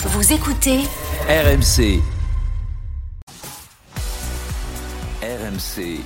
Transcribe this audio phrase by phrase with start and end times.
[0.00, 0.78] Vous écoutez
[1.28, 2.00] RMC.
[5.20, 6.00] RMC.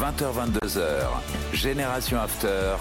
[0.00, 0.80] 20h22h.
[1.52, 2.74] Génération After.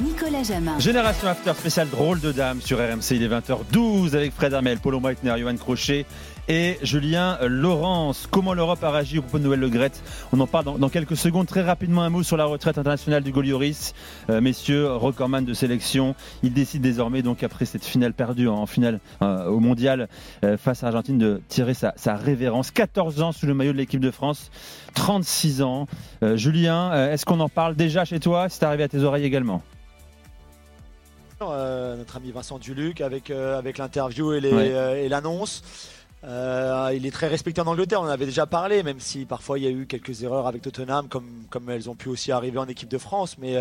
[0.00, 0.80] Nicolas Jamin.
[0.80, 3.12] Génération After spécial drôle de dame sur RMC.
[3.12, 6.06] Il est 20h12 avec Fred Armel, Paulo Meitner, Johan Crochet
[6.48, 8.26] et Julien Laurence.
[8.30, 9.92] Comment l'Europe a réagi au propos de Noël Le Gret
[10.32, 11.46] On en parle dans, quelques secondes.
[11.46, 13.94] Très rapidement, un mot sur la retraite internationale du Golioris.
[14.30, 16.14] Euh, messieurs, recordman de sélection.
[16.42, 20.08] Il décide désormais, donc après cette finale perdue en finale euh, au mondial
[20.44, 22.70] euh, face à l'Argentine, de tirer sa, sa, révérence.
[22.70, 24.50] 14 ans sous le maillot de l'équipe de France,
[24.94, 25.86] 36 ans.
[26.34, 28.48] Julien, est-ce qu'on en parle déjà chez toi?
[28.48, 29.62] C'est arrivé à tes oreilles également
[31.50, 35.08] euh, notre ami Vincent Duluc avec, euh, avec l'interview et
[36.24, 39.58] euh, il est très respecté en Angleterre, on en avait déjà parlé, même si parfois
[39.58, 42.66] il y a eu quelques erreurs avec Tottenham, comme, elles ont pu aussi arriver en
[42.68, 43.36] équipe de France.
[43.38, 43.56] Mais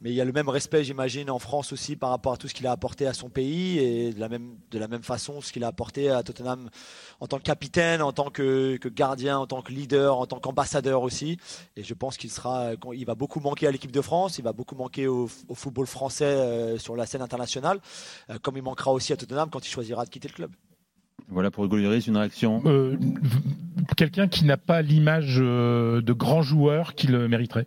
[0.00, 2.46] mais il y a le même respect, j'imagine, en France aussi par rapport à tout
[2.46, 5.66] ce qu'il a apporté à son pays et de la même, façon ce qu'il a
[5.66, 6.70] apporté à Tottenham
[7.18, 11.02] en tant que capitaine, en tant que, gardien, en tant que leader, en tant qu'ambassadeur
[11.02, 11.38] aussi.
[11.76, 14.52] Et je pense qu'il sera, il va beaucoup manquer à l'équipe de France, il va
[14.52, 17.80] beaucoup manquer au, football français euh, sur la scène internationale,
[18.30, 20.50] euh, comme il manquera aussi à Tottenham quand il choisira de quitter le club.
[21.30, 22.62] Voilà pour Hugo une réaction.
[22.66, 22.96] Euh,
[23.96, 27.66] quelqu'un qui n'a pas l'image de grand joueur qu'il mériterait.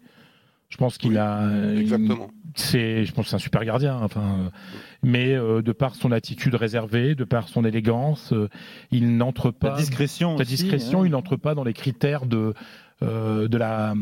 [0.69, 1.49] Je pense qu'il a.
[1.75, 2.31] Exactement.
[2.55, 3.97] C'est, je pense, c'est un super gardien.
[4.01, 4.51] Enfin,
[5.03, 8.49] mais euh, de par son attitude réservée, de par son élégance, euh,
[8.91, 9.71] il n'entre pas.
[9.71, 10.37] La discrétion.
[10.37, 12.53] La discrétion, il n'entre pas dans les critères de
[13.03, 13.95] euh, de, la,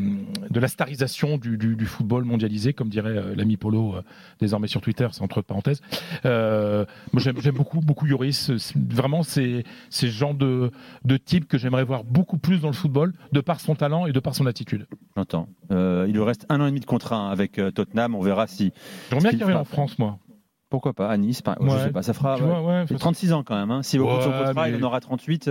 [0.49, 4.01] de la starisation du, du, football mondialisé, comme dirait euh, l'ami Polo euh,
[4.41, 5.81] désormais sur Twitter, c'est entre parenthèses.
[6.25, 8.51] moi, j'aime beaucoup, beaucoup Yoris.
[8.75, 10.71] Vraiment, c'est ce genre de,
[11.05, 14.11] de type que j'aimerais voir beaucoup plus dans le football, de par son talent et
[14.11, 14.85] de par son attitude.
[15.15, 15.47] J'entends.
[15.71, 18.15] il lui reste un an et demi de contrat hein, avec Tottenham.
[18.15, 18.73] On verra si.
[19.11, 20.19] J'aimerais bien qu'il revienne en France, moi.
[20.69, 21.09] Pourquoi pas?
[21.09, 22.37] À Nice Je sais pas, ça fera
[22.85, 23.71] 36 ans quand même.
[23.71, 23.81] Hein.
[23.81, 25.49] Si au bout son contrat, il en aura 38.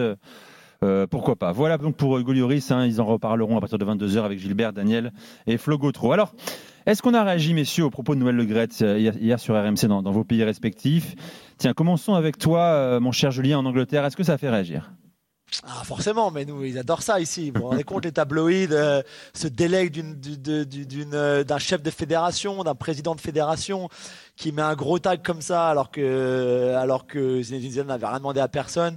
[0.84, 3.84] Euh, pourquoi pas Voilà donc pour Hugo Lloris, hein, ils en reparleront à partir de
[3.84, 5.12] 22h avec Gilbert, Daniel
[5.46, 6.12] et Flo Gautreau.
[6.12, 6.34] Alors,
[6.86, 9.86] est-ce qu'on a réagi, messieurs, au propos de Noël Le Gret euh, hier, sur RMC
[9.88, 11.16] dans, vos pays respectifs?
[11.58, 14.04] Tiens, commençons avec toi, euh, mon cher Julien, en Angleterre.
[14.04, 14.92] Est-ce que ça fait réagir?
[15.64, 17.50] Ah, forcément, mais nous, ils adorent ça ici.
[17.50, 18.68] Vous vous rendez compte, les tabloïds
[19.32, 23.88] se délèguent d'un chef de fédération, d'un président de fédération
[24.38, 28.18] qui met un gros tag comme ça alors que, alors que Zinedine Zidane n'avait rien
[28.18, 28.96] demandé à personne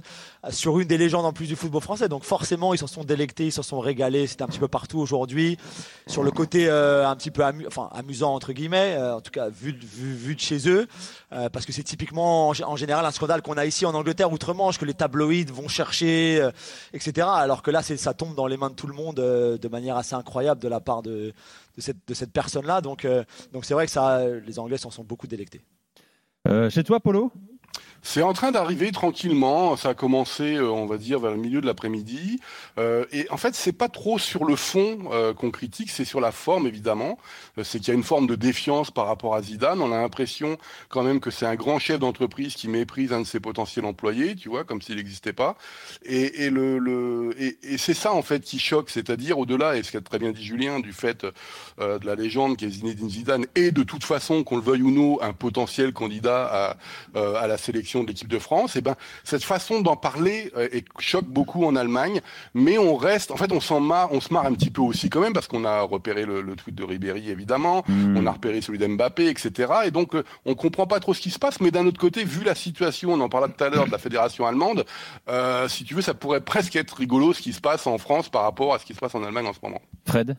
[0.50, 2.08] sur une des légendes en plus du football français.
[2.08, 4.28] Donc forcément, ils s'en sont délectés, ils s'en sont régalés.
[4.28, 5.58] C'était un petit peu partout aujourd'hui.
[6.06, 9.48] Sur le côté euh, un petit peu enfin, amusant entre guillemets, euh, en tout cas
[9.48, 10.86] vu, vu, vu de chez eux,
[11.32, 14.78] euh, parce que c'est typiquement en, général un scandale qu'on a ici en Angleterre outre-Manche
[14.78, 16.48] que les tabloïds vont chercher,
[16.92, 17.26] etc.
[17.32, 20.14] Alors que là, ça tombe dans les mains de tout le monde de manière assez
[20.14, 21.32] incroyable de la part de,
[21.76, 22.80] de cette, personne-là.
[22.80, 23.06] Donc,
[23.52, 25.62] donc c'est vrai que les Anglais s'en sont beaucoup délectés.
[26.70, 27.32] chez toi, Polo?
[28.02, 29.76] C'est en train d'arriver tranquillement.
[29.76, 32.40] Ça a commencé, euh, on va dire, vers le milieu de l'après-midi.
[32.78, 36.20] Euh, et en fait, c'est pas trop sur le fond euh, qu'on critique, c'est sur
[36.20, 37.18] la forme, évidemment.
[37.62, 39.80] c'est qu'il y a une forme de défiance par rapport à Zidane.
[39.80, 43.26] On a l'impression quand même que c'est un grand chef d'entreprise qui méprise un de
[43.26, 45.56] ses potentiels employés, tu vois, comme s'il n'existait pas.
[46.04, 46.50] Et,
[47.78, 50.80] c'est ça en fait qui choque, c'est-à-dire au-delà, et ce qu'a très bien dit Julien,
[50.80, 51.24] du fait
[51.78, 54.90] de la légende qui est Zinedine Zidane, et de toute façon, qu'on le veuille ou
[54.90, 56.76] non, un potentiel candidat
[57.14, 60.52] à, à la sélection de l'équipe de France, et eh ben cette façon d'en parler
[60.56, 60.68] euh,
[60.98, 62.20] choque beaucoup en Allemagne,
[62.54, 65.08] mais on reste, en fait, on s'en marre, on se marre un petit peu aussi
[65.08, 68.16] quand même parce qu'on a repéré le, tweet de Ribéry évidemment, hmm.
[68.16, 69.72] on a repéré celui d'Mbappé, etc.
[69.86, 72.24] Et donc euh, on comprend pas trop ce qui se passe, mais d'un autre côté,
[72.24, 74.84] vu la situation, on en parlait tout à l'heure de la fédération allemande,
[75.28, 78.28] euh, si tu veux, ça pourrait presque être rigolo ce qui se passe en France
[78.28, 79.80] par rapport à ce qui se passe en Allemagne en ce moment.
[80.06, 80.36] Fred?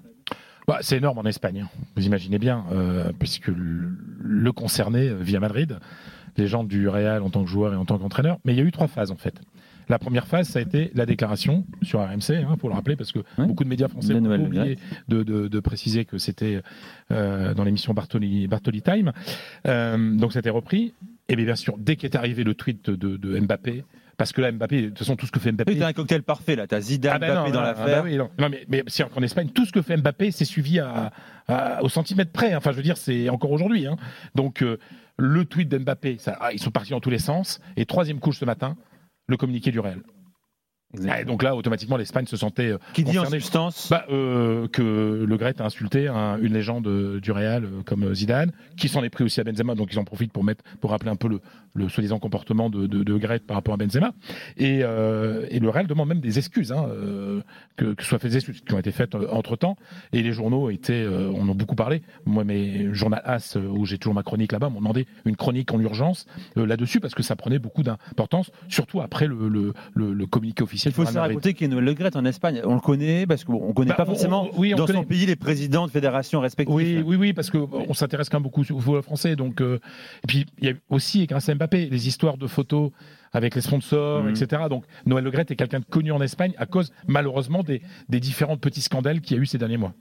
[0.68, 1.70] Bah, c'est énorme en Espagne, hein.
[1.98, 2.66] vous imaginez bien,
[3.20, 5.78] puisque le concerné via Madrid
[6.38, 8.40] les gens du Real en tant que joueur et en tant qu'entraîneur.
[8.46, 9.40] Mais il y a eu trois phases en fait.
[9.90, 12.96] La première phase, ça a été la déclaration sur RMC, il hein, faut le rappeler,
[12.96, 14.78] parce que beaucoup de médias français ont oublié
[15.10, 16.62] de, de, préciser que c'était
[17.12, 19.12] euh, dans l'émission Bartoli, Bartoli Time.
[19.68, 20.94] Euh, donc c'était repris.
[21.30, 23.84] Et bien, sûr, dès qu'est arrivé le tweet de, de Mbappé,
[24.18, 25.76] parce que là, Mbappé, de toute façon, tout ce que fait Mbappé.
[25.76, 26.68] C'est un cocktail parfait, là.
[26.68, 28.04] T'as Zidane, ah ben Mbappé dans ah l'affaire.
[28.04, 28.50] Bah non.
[28.50, 31.12] mais, mais c'est en Espagne, tout ce que fait Mbappé, c'est suivi à,
[31.82, 32.56] au centimètre près.
[32.56, 33.88] Enfin, je veux dire, c'est encore aujourd'hui.
[33.88, 33.98] Hein.
[34.36, 34.78] Donc, euh,
[35.18, 37.60] le tweet d'Mbappé, ah, ils sont partis dans tous les sens.
[37.76, 38.78] Et troisième couche ce matin,
[39.28, 40.02] le communiqué du Real.
[41.22, 45.26] Et donc là, automatiquement, l'Espagne se sentait euh, Qui dit en substance Bah, euh, que
[45.28, 49.04] Le Gret a insulté un- une légende euh, du Real euh, comme Zidane, qui s'en
[49.04, 51.28] est pris aussi à Benzema, donc ils en profitent pour mettre, pour rappeler un peu
[51.28, 51.42] le,
[51.74, 54.14] le soi-disant comportement de, de, de Gret par rapport à Benzema.
[54.58, 57.42] Et, euh, et le Real demande même des excuses, hein, euh,
[57.76, 59.78] que, que soient faites des excuses qui ont été faites entre temps.
[60.12, 62.04] Et les journaux étaient, euh, on en a beaucoup parlé.
[62.28, 65.80] Moi, mes journaux As, où j'ai toujours ma chronique là-bas, m'ont demandé une chronique en
[65.80, 70.26] urgence euh, là-dessus parce que ça prenait beaucoup d'importance, surtout après le, le, le, le
[70.28, 70.83] communiqué officiel.
[70.86, 72.62] Il faut se raconter qu'il y a Noël Le Gret en Espagne.
[72.66, 74.94] On le connaît parce qu'on ne connaît Bah, pas forcément on- oui, on dans son
[74.94, 75.06] connaît.
[75.06, 76.76] pays les présidents de fédérations respectives.
[76.76, 79.36] Oui, oui, oui, parce qu'on s'intéresse quand même beaucoup au football français.
[79.36, 79.80] Donc, euh,
[80.24, 82.92] et puis il y a aussi, grâce à Mbappé, les histoires de photos
[83.32, 84.30] avec les sponsors, Mhm.
[84.30, 84.64] etc.
[84.70, 88.20] Donc Noël Le Gret est quelqu'un de connu en Espagne à cause, malheureusement, des, des
[88.20, 89.94] différents petits scandales qu'il y a eu ces derniers mois.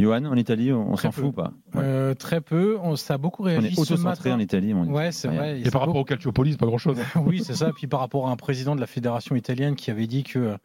[0.00, 1.82] Johan, en Italie, on, on s'en fout ou pas Ouais.
[1.82, 2.78] Euh, très peu.
[2.82, 4.34] On, ça a beaucoup On réagi est ce auto-centré matin.
[4.36, 4.74] en Italie.
[4.74, 5.36] on- Ouais, c'est Ouais.
[5.36, 5.60] vrai.
[5.60, 6.96] Et par rapport au Calciopoli, c'est pas grand-chose.
[7.26, 7.70] oui, c'est ça.
[7.74, 10.56] Puis par rapport à un président de la fédération italienne qui avait dit que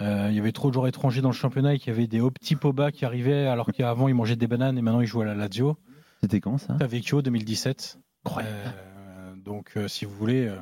[0.00, 2.06] euh, il y avait trop de joueurs étrangers dans le championnat et qu'il y avait
[2.06, 5.06] des hauts petits Poba qui arrivaient alors qu'avant ils mangeaient des bananes et maintenant ils
[5.06, 5.76] jouent à la Lazio.
[6.20, 6.74] C'était quand ça?
[6.80, 7.98] Vecchio 2017.
[8.38, 10.56] Euh, donc euh, si vous voulez, euh,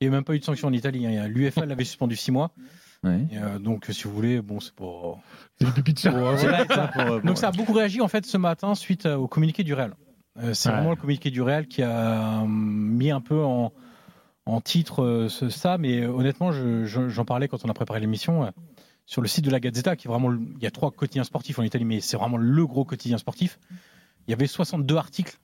[0.00, 1.06] il n'y a même pas eu de sanction en Italie.
[1.06, 1.28] hein.
[1.28, 2.50] L'UEFA l'avait suspendu six mois.
[3.04, 3.26] Ouais.
[3.30, 5.18] Et, euh, donc si vous voulez, bon c'est pas.
[5.96, 9.28] C'est pour- pour- Donc ça a beaucoup réagi en fait ce matin suite euh, au
[9.28, 9.94] communiqué du Real.
[10.38, 10.74] Euh, c'est Ouais.
[10.76, 13.72] vraiment le communiqué du Real qui a euh, mis un peu en,
[14.46, 17.74] en titre euh, ce- ça, mais euh, honnêtement, je- je- j'en parlais quand on a
[17.74, 18.50] préparé l'émission euh,
[19.06, 21.24] sur le site de la Gazzetta, qui est vraiment, le- il y a trois quotidiens
[21.24, 23.58] sportifs en Italie, mais c'est vraiment le gros quotidien sportif.
[24.26, 25.38] Il y avait 62 articles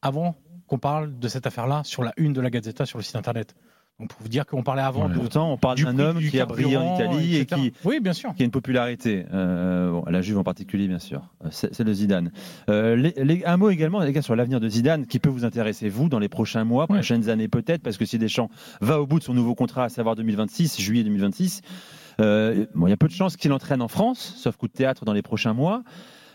[0.00, 0.34] avant
[0.66, 3.54] qu'on parle de cette affaire-là sur la une de la Gazzetta sur le site internet.
[4.02, 5.14] Donc pour vous dire qu'on parlait avant Ouais.
[5.14, 8.00] de- Pourtant, on parle du d'un homme qui a brillé en Italie et qui, oui,
[8.00, 8.34] bien sûr.
[8.34, 9.26] qui a une popularité.
[9.32, 11.22] Euh, bon, la Juve en particulier, bien sûr.
[11.44, 12.32] Euh, C'est le Zidane.
[12.68, 15.44] Euh, les- les- un mot également, les gars, sur l'avenir de Zidane, qui peut vous
[15.44, 16.96] intéresser, vous, dans les prochains mois, Ouais.
[16.96, 18.50] prochaines années peut-être, parce que si Deschamps
[18.80, 21.60] va au bout de son nouveau contrat, à savoir 2026, juillet 2026,
[22.20, 24.72] euh, bon, il y a peu de chances qu'il entraîne en France, sauf coup de
[24.72, 25.84] théâtre dans les prochains mois.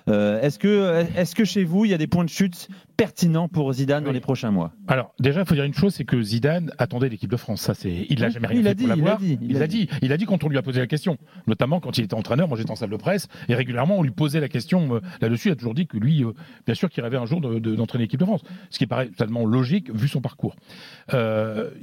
[0.08, 3.48] Euh, Est-ce que, est que chez vous, il y a des points de chute pertinents
[3.48, 4.72] pour Zidane dans les prochains mois?
[4.88, 7.62] Alors déjà, il faut dire une chose, c'est que Zidane attendait l'équipe de France.
[7.62, 9.20] Ça, c'est, il l'a Oui, jamais rien il fait l'a pour dit, il l'avoir.
[9.20, 9.90] l'a dit, Il l'a dit.
[10.02, 11.18] Il a dit quand on lui a posé la question,
[11.48, 12.48] notamment quand il était entraîneur.
[12.48, 15.50] Moi, j'étais en salle de presse et régulièrement on lui posait la question euh, là-dessus.
[15.50, 16.32] Il a toujours dit que lui, euh,
[16.66, 19.08] bien sûr, qu'il rêvait un jour de- de- d'entraîner l'équipe de France, ce qui paraît
[19.08, 20.56] totalement logique vu son parcours.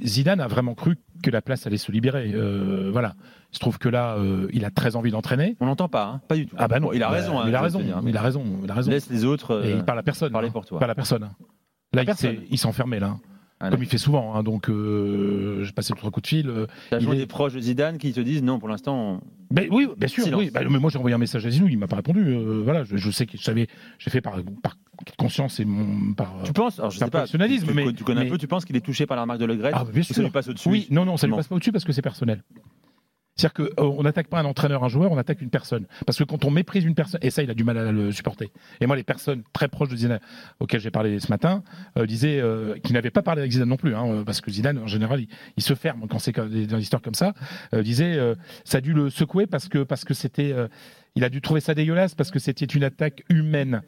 [0.03, 2.33] Zidane a vraiment cru que la place allait se libérer.
[2.91, 3.15] Voilà.
[3.55, 5.55] Il se trouve que là, euh, il a très envie d'entraîner.
[5.61, 6.57] On n'entend pas, hein pas du tout.
[6.59, 7.39] Ah bah non, il a Bah, raison.
[7.39, 7.79] hein, il a raison.
[8.05, 8.43] Il a raison.
[8.65, 8.91] Il a raison.
[8.91, 10.29] Laisse les autres Et euh, il parle à personne.
[10.33, 10.51] parler hein.
[10.51, 10.77] pour toi.
[10.77, 11.21] Pas à personne.
[11.21, 12.35] Là, il, personne.
[12.35, 13.15] s'est- il s'enfermait là.
[13.61, 16.49] Ah, Comme il fait souvent, hein, donc euh, j'ai passé le coups de fil.
[16.49, 19.21] euh, T'as il est- des proches de Zidane qui te disent non, pour l'instant, on-
[19.49, 20.25] Ben oui, bien sûr.
[20.37, 20.51] Oui.
[20.53, 22.19] Ben, mais moi j'ai envoyé un message à Zizou, il m'a pas répondu.
[22.27, 23.67] euh, voilà, je, je sais que je savais,
[23.99, 24.75] j'ai fait par, par
[25.17, 26.33] conscience et mon, par.
[26.43, 27.23] tu penses Alors, je sais pas.
[27.25, 27.37] tu, tu-
[27.73, 28.37] mais- tu connais mais- un peu.
[28.37, 30.13] Tu penses qu'il est touché par la remarque de Le Gret Ah, bien ou ça
[30.13, 30.23] sûr.
[30.23, 31.37] lui passe au-dessus Oui, non, non, ça lui Non.
[31.37, 32.43] passe pas au-dessus parce que c'est personnel.
[33.35, 35.85] C'est-à-dire qu'on n'attaque pas un entraîneur, un joueur, on attaque une personne.
[36.05, 38.11] Parce que quand on méprise une personne, et ça, il a du mal à le
[38.11, 38.51] supporter.
[38.79, 40.19] Et moi, les personnes très proches de Zidane,
[40.59, 41.63] auxquelles j'ai parlé ce matin,
[41.97, 44.77] euh, disaient euh, qu'ils n'avaient pas parlé avec Zidane non plus, hein, parce que Zidane,
[44.77, 45.25] en général,
[45.57, 47.33] il, se ferme quand c'est dans des histoires comme ça.
[47.73, 50.67] Euh, disaient, euh, ça a dû le secouer parce que parce que c'était, euh,
[51.15, 53.81] il a dû trouver ça dégueulasse parce que c'était une attaque humaine.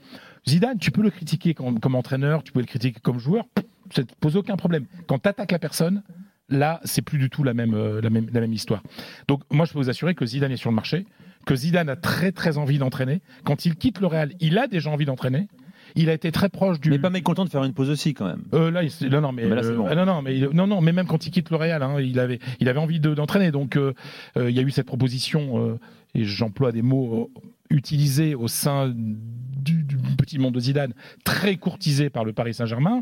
[0.48, 3.46] Zidane, tu peux le critiquer comme, entraîneur, tu peux le critiquer comme joueur,
[3.94, 4.86] ça ne te pose aucun problème.
[5.08, 6.04] Quand tu attaques la personne,
[6.50, 8.82] là, c'est plus du tout la même, euh, la, même, la même histoire.
[9.28, 11.06] Donc, moi, je peux vous assurer que Zidane est sur le marché,
[11.46, 13.22] que Zidane a très, très envie d'entraîner.
[13.44, 15.48] Quand il quitte le Real, il a déjà envie d'entraîner.
[15.96, 16.90] Il a été très proche du.
[16.90, 18.44] Mais pas mécontent de faire une pause aussi, quand même.
[18.54, 20.50] Euh, là, il non, non, mais, Mais là, c'est euh, ah, non, non, mais il-
[20.54, 23.00] non, non, mais même quand il quitte le Real, hein, il avait, il avait envie
[23.00, 23.52] de- d'entraîner.
[23.52, 23.94] Donc, euh,
[24.36, 25.80] il y a eu cette proposition,
[26.14, 27.32] et j'emploie des mots
[27.70, 30.94] utilisés au sein du, du petit monde de Zidane,
[31.24, 33.02] très courtisé par le Paris Saint-Germain.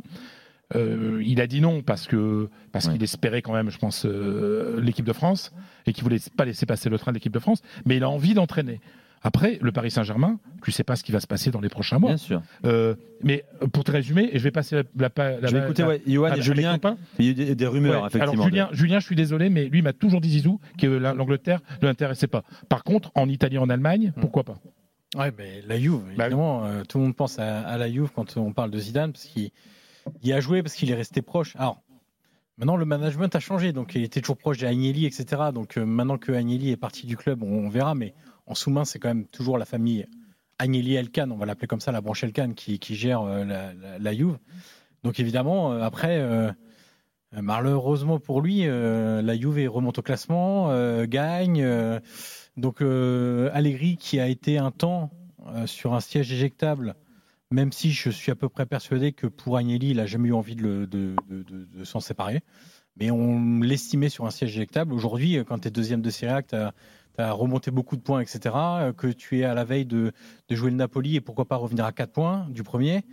[0.74, 2.94] Euh, il a dit non parce que parce Ouais.
[2.94, 5.52] qu'il espérait quand même, je pense, euh, l'équipe de France
[5.86, 7.62] et qu'il voulait pas laisser passer le train de l'équipe de France.
[7.86, 8.80] Mais il a envie d'entraîner.
[9.22, 11.98] Après, le Paris Saint-Germain, tu sais pas ce qui va se passer dans les prochains
[11.98, 12.10] mois.
[12.12, 12.42] Bien sûr.
[12.66, 12.94] Euh,
[13.24, 13.44] mais
[13.74, 14.84] pour te résumer, et je vais passer la,
[15.18, 16.78] la, la- Je vais écouter la- ouais, Johan et Julien.
[17.18, 18.08] Il y a eu des, des rumeurs, Ouais.
[18.08, 18.34] effectivement.
[18.34, 21.62] Alors Julien, Julien, je suis désolé, mais lui m'a toujours dit Zizou que la- l'Angleterre
[21.82, 22.44] ne l'intéressait pas.
[22.70, 24.22] Par contre, en Italie, en Allemagne, Hmm.
[24.22, 24.58] pourquoi pas?
[25.16, 28.10] Ouais, mais la Juve, Bah évidemment, euh, tout le monde pense à, à la Juve
[28.16, 29.50] quand on parle de Zidane parce qu'il
[30.22, 31.56] il a joué parce qu'il est resté proche.
[31.56, 31.82] Alors
[32.58, 35.44] maintenant le management a changé, donc il était toujours proche d'Agnelli, etc.
[35.54, 37.96] Donc euh, maintenant que Agnelli est parti du club, on, verra.
[37.96, 38.14] Mais
[38.46, 40.08] en sous-main, c'est quand même toujours la famille
[40.60, 44.14] Agnelli Elkan, on va l'appeler comme ça, la branche Elkan qui, gère euh, la, la,
[44.14, 44.38] Juve.
[45.04, 46.22] Donc évidemment, euh, après.
[47.38, 50.70] Malheureusement pour lui, la Juve remonte au classement,
[51.06, 51.68] gagne.
[52.56, 55.12] donc Allegri, qui a été un temps
[55.66, 56.96] sur un siège éjectable,
[57.52, 60.34] même si je suis à peu près persuadé que pour Agnelli, il a jamais eu
[60.34, 61.16] envie de,
[61.84, 62.42] s'en séparer.
[62.96, 64.94] mais on l'estimait sur un siège électable.
[64.94, 68.56] Aujourd'hui, quand tu es deuxième de Serie A, tu as, remonté beaucoup de points, etc.,
[68.98, 70.12] que tu es à la veille de,
[70.50, 73.04] jouer le Napoli et pourquoi pas revenir à 4 points du premier,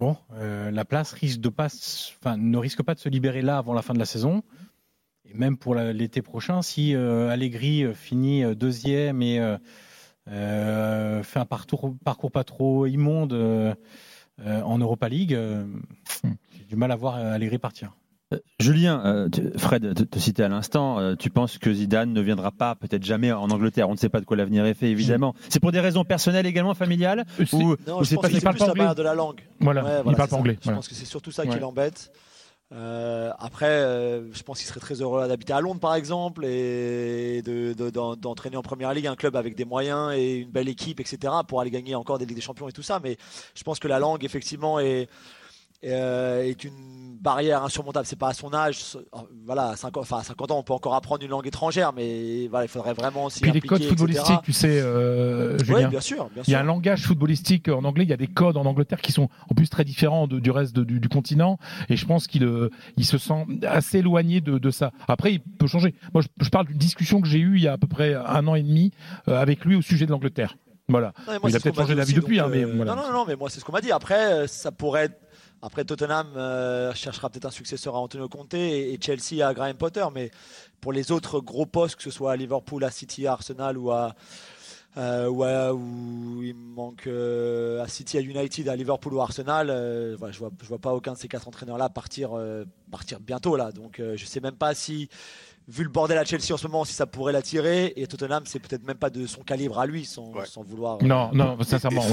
[0.00, 1.52] bon, euh, la place risque de
[2.36, 4.42] ne risque pas de se libérer là avant la fin de la saison.
[5.26, 9.38] Et même pour l'été prochain, si euh, Allegri euh, finit deuxième et
[10.26, 13.32] fait un parcours, parcours pas trop immonde
[14.44, 15.38] en Europa League,
[16.24, 17.92] j'ai du mal à voir Allegri partir.
[18.60, 23.02] Julien, Fred te, te citait à l'instant, tu penses que Zidane ne viendra pas, peut-être
[23.02, 23.88] jamais en Angleterre.
[23.88, 25.34] On ne sait pas de quoi l'avenir est fait, évidemment.
[25.48, 28.66] C'est pour des raisons personnelles également, familiales ou, non, je pense que c'est plus la
[28.66, 29.40] barrière de la langue.
[29.58, 30.58] Voilà, il parle pas anglais.
[30.62, 32.12] Je pense que c'est surtout ça qui l'embête.
[32.72, 37.42] Euh, après, euh, je pense qu'il serait très heureux d'habiter à Londres, par exemple, et
[37.42, 41.60] d'entraîner en première ligue un club avec des moyens et une belle équipe, etc., pour
[41.60, 43.00] aller gagner encore des Ligues des Champions et tout ça.
[43.02, 43.16] Mais
[43.54, 45.08] je pense que la langue, effectivement, est,
[45.84, 48.06] euh, est une barrière insurmontable.
[48.06, 48.98] C'est pas à son âge,
[49.44, 52.48] voilà, à 50, enfin, à 50 ans, on peut encore apprendre une langue étrangère, mais
[52.48, 55.88] voilà, il faudrait vraiment s'y Puis les codes footballistiques, tu sais, euh, Julien.
[55.88, 56.48] bien sûr, bien sûr.
[56.48, 59.00] Il y a un langage footballistique en anglais, il y a des codes en Angleterre
[59.00, 61.58] qui sont en plus très différents du reste du, continent,
[61.88, 64.92] et je pense qu'il euh, il se sent assez éloigné de, de, ça.
[65.08, 65.94] Après, il peut changer.
[66.14, 68.46] Moi, je, parle d'une discussion que j'ai eue il y a à peu près un
[68.46, 68.92] an et demi
[69.26, 70.56] avec lui au sujet de l'Angleterre.
[70.88, 71.12] Voilà.
[71.28, 72.94] il a peut-être changé d'avis depuis, hein, mais voilà.
[72.94, 73.92] Non, non, non, mais moi, c'est ce qu'on m'a dit.
[73.92, 75.29] Après, ça pourrait être
[75.62, 80.04] après, Tottenham euh, cherchera peut-être un successeur à Antonio Conte et, Chelsea à Graham Potter.
[80.14, 80.30] Mais
[80.80, 83.90] pour les autres gros postes, que ce soit à Liverpool, à City, à Arsenal ou
[83.90, 84.14] à,
[84.96, 90.16] euh, ou, il manque euh, à City, à United, à Liverpool ou à Arsenal, je
[90.16, 92.30] vois, je vois pas aucun de ces quatre entraîneurs-là partir,
[92.90, 93.72] partir bientôt là.
[93.72, 95.08] Donc je sais même pas si
[95.70, 97.92] vu le bordel à Chelsea en ce moment, si ça pourrait l'attirer.
[97.96, 100.98] Et Tottenham, c'est peut-être même pas de son calibre à lui, sans, vouloir.
[101.02, 102.04] Euh, non, non, sincèrement.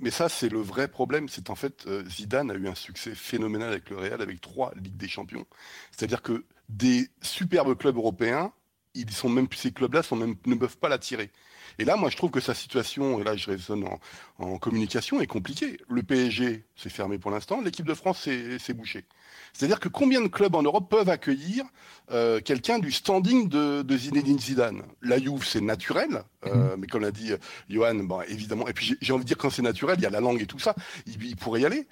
[0.00, 1.28] mais, ça, c'est le vrai problème.
[1.28, 4.72] C'est en fait, euh, Zidane a eu un succès phénoménal avec le Real, avec trois
[4.76, 5.46] Ligues des Champions.
[5.90, 8.52] C'est-à-dire que des superbes clubs européens,
[8.96, 11.30] ils sont même, ces clubs-là sont même, ne peuvent pas l'attirer.
[11.78, 13.84] Et là, moi, je trouve que sa situation, et là, je raisonne
[14.38, 15.78] en, communication, est compliquée.
[15.88, 17.60] Le PSG, c'est fermé pour l'instant.
[17.60, 19.04] L'équipe de France, c'est bouché.
[19.52, 21.64] C'est-à-dire que combien de clubs en Europe peuvent accueillir
[22.10, 24.82] euh, quelqu'un du standing de, de, Zinedine Zidane?
[25.02, 26.80] La Juve, c'est naturel, euh, mhm.
[26.80, 27.38] mais comme l'a dit euh,
[27.70, 30.10] Johan, bon, évidemment, et puis j'ai envie de dire quand c'est naturel, il y a
[30.10, 30.74] la langue et tout ça,
[31.06, 31.86] il, pourrait y aller.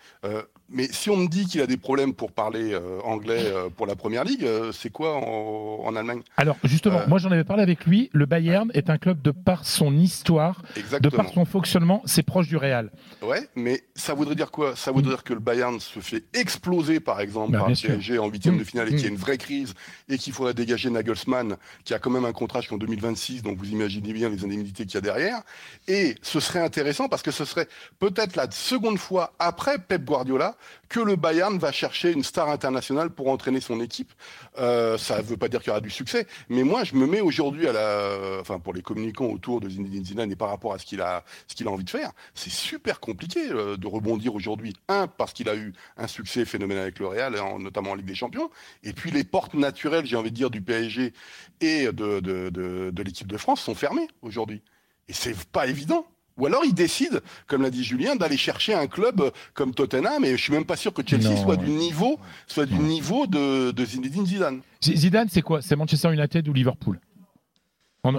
[0.68, 4.24] mais si on me dit qu'il a des problèmes pour parler anglais pour la Première
[4.24, 6.22] Ligue, c'est quoi en, Allemagne?
[6.36, 9.64] Alors justement, moi j'en avais parlé avec lui, le Bayern est un club de par
[9.64, 10.62] son histoire,
[11.00, 12.90] de par son fonctionnement, c'est proche du Real.
[13.22, 14.76] Ouais, mais ça voudrait dire quoi?
[14.76, 18.18] Ça voudrait dire que le Bayern se fait exploser par exemple bah, par le PSG
[18.18, 18.64] en huitième de mmh.
[18.64, 19.14] finale et qu'il y a mmh.
[19.14, 19.74] une vraie crise
[20.08, 23.70] et qu'il faudrait dégager Nagelsmann qui a quand même un contrat jusqu'en 2026, donc vous
[23.70, 25.42] imaginez bien les indemnités qu'il y a derrière.
[25.88, 30.56] Et ce serait intéressant parce que ce serait peut-être la seconde fois après Pep Guardiola
[30.94, 34.12] que le Bayern va chercher une star internationale pour entraîner son équipe.
[34.58, 37.04] Euh, ça ne veut pas dire qu'il y aura du succès, mais moi je me
[37.04, 40.72] mets aujourd'hui à la, enfin pour les communicants autour de Zinedine Zidane et par rapport
[40.72, 41.24] à ce qu'il a,
[41.66, 44.72] envie de faire, c'est super compliqué euh, de rebondir aujourd'hui.
[44.86, 48.14] Un parce qu'il a eu un succès phénoménal avec le Real, notamment en Ligue des
[48.14, 48.48] Champions,
[48.84, 51.12] et puis les portes naturelles, j'ai envie de dire, du PSG
[51.60, 52.50] et de, de,
[52.92, 54.62] de l'équipe de France sont fermées aujourd'hui.
[55.08, 56.06] Et c'est pas évident.
[56.36, 60.36] Ou alors il décide, comme l'a dit Julien, d'aller chercher un club comme Tottenham, et
[60.36, 63.84] je suis même pas sûr que Chelsea soit du niveau, soit du niveau de, de
[63.84, 64.60] Zinedine Zidane.
[64.82, 65.62] Zidane, c'est quoi?
[65.62, 66.98] C'est Manchester United ou Liverpool?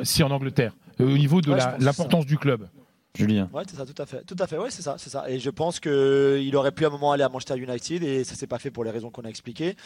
[0.04, 2.68] Si en Angleterre, euh, au niveau de l'importance du club.
[3.14, 3.50] Julien.
[3.54, 4.24] Ouais, c'est ça, tout à fait.
[4.26, 5.30] Tout à fait, ouais, c'est ça, c'est ça.
[5.30, 8.36] Et je pense qu'il aurait pu à un moment aller à Manchester United et ça
[8.36, 9.78] s'est pas fait pour les raisons qu'on a expliquées.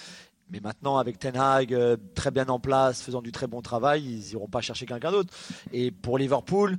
[0.49, 4.03] Mais maintenant, avec Ten Hag euh, très bien en place, faisant du très bon travail,
[4.03, 5.31] ils iront pas chercher quelqu'un d'autre.
[5.73, 6.77] Et pour Liverpool,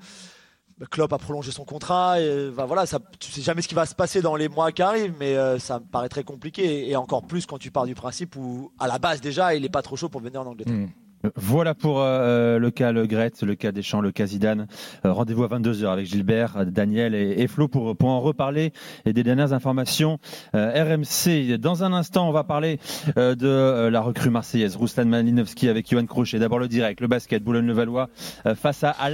[0.87, 2.21] Klopp a prolongé son contrat.
[2.21, 4.83] Et, voilà, ça, tu sais jamais ce qui va se passer dans les mois qui
[4.83, 6.89] arrivent, mais euh, ça me paraît très compliqué.
[6.89, 9.69] Et encore plus quand tu pars du principe où, à la base déjà, il n'est
[9.69, 10.75] pas trop chaud pour venir en Angleterre.
[10.75, 10.89] Hmm.
[11.37, 14.67] Voilà pour euh, le cas Le Gret, le cas Deschamps, le cas Zidane.
[15.05, 18.73] Euh, rendez-vous à 22h avec Gilbert, Daniel et, Flo pour, en reparler
[19.05, 20.19] et des dernières informations
[20.55, 21.59] euh, RMC.
[21.59, 22.79] Dans un instant, on va parler
[23.17, 26.39] de la recrue marseillaise, Ruslan Malinowski avec Johan Crochet.
[26.39, 28.09] D'abord le direct, le basket, Boulogne-le-Valois
[28.57, 29.11] face à, à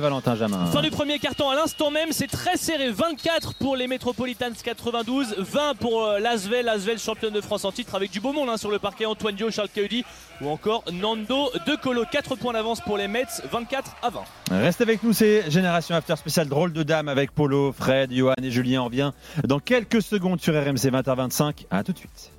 [0.00, 0.66] Valentin Jamin.
[0.66, 2.90] Fin du premier carton à l'instant même, c'est très serré.
[2.90, 8.10] 24 pour les Metropolitans 92, 20 pour Lasvel, Lasvel championne de France en titre avec
[8.10, 10.04] du beau monde hein, sur le parquet, Antoine Dio, Charles Caudi
[10.42, 12.04] ou encore Nando de Colo.
[12.10, 14.20] 4 points d'avance pour les Mets, 24 à 20.
[14.50, 18.50] Reste avec nous, c'est Génération After spécial drôle de dame avec Polo, Fred, Johan et
[18.50, 18.82] Julien.
[18.82, 19.12] On revient
[19.44, 21.66] dans quelques secondes sur RMC 20h25.
[21.70, 22.32] A tout de suite.